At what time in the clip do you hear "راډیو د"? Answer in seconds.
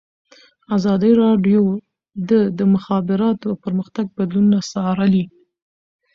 1.23-2.31